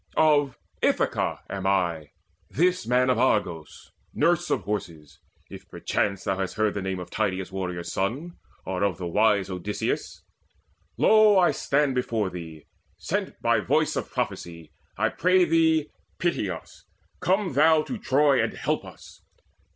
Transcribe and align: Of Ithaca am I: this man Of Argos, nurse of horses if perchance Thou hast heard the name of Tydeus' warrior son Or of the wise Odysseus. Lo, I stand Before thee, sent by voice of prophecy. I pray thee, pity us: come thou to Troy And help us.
Of 0.17 0.57
Ithaca 0.81 1.41
am 1.47 1.67
I: 1.67 2.09
this 2.49 2.87
man 2.87 3.11
Of 3.11 3.19
Argos, 3.19 3.91
nurse 4.15 4.49
of 4.49 4.61
horses 4.61 5.19
if 5.47 5.69
perchance 5.69 6.23
Thou 6.23 6.39
hast 6.39 6.55
heard 6.55 6.73
the 6.73 6.81
name 6.81 6.97
of 6.99 7.11
Tydeus' 7.11 7.51
warrior 7.51 7.83
son 7.83 8.35
Or 8.65 8.81
of 8.83 8.97
the 8.97 9.05
wise 9.05 9.47
Odysseus. 9.51 10.23
Lo, 10.97 11.37
I 11.37 11.51
stand 11.51 11.93
Before 11.93 12.31
thee, 12.31 12.65
sent 12.97 13.39
by 13.43 13.59
voice 13.59 13.95
of 13.95 14.09
prophecy. 14.09 14.71
I 14.97 15.09
pray 15.09 15.45
thee, 15.45 15.91
pity 16.17 16.49
us: 16.49 16.83
come 17.19 17.53
thou 17.53 17.83
to 17.83 17.99
Troy 17.99 18.41
And 18.43 18.53
help 18.53 18.83
us. 18.83 19.21